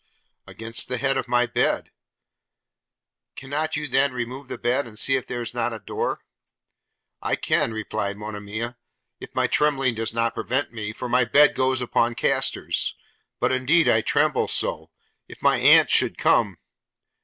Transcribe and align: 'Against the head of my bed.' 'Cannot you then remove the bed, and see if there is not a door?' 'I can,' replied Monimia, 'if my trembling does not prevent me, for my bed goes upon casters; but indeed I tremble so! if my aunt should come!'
'Against 0.47 0.87
the 0.87 0.97
head 0.97 1.15
of 1.15 1.27
my 1.27 1.45
bed.' 1.45 1.91
'Cannot 3.35 3.75
you 3.75 3.87
then 3.87 4.13
remove 4.13 4.47
the 4.47 4.57
bed, 4.57 4.87
and 4.87 4.97
see 4.97 5.15
if 5.15 5.27
there 5.27 5.41
is 5.43 5.53
not 5.53 5.73
a 5.73 5.77
door?' 5.77 6.21
'I 7.21 7.35
can,' 7.35 7.71
replied 7.71 8.17
Monimia, 8.17 8.77
'if 9.19 9.35
my 9.35 9.45
trembling 9.45 9.93
does 9.93 10.11
not 10.11 10.33
prevent 10.33 10.73
me, 10.73 10.91
for 10.91 11.07
my 11.07 11.23
bed 11.23 11.53
goes 11.53 11.81
upon 11.81 12.15
casters; 12.15 12.95
but 13.39 13.51
indeed 13.51 13.87
I 13.87 14.01
tremble 14.01 14.47
so! 14.47 14.89
if 15.27 15.39
my 15.43 15.57
aunt 15.57 15.91
should 15.91 16.17
come!' 16.17 16.57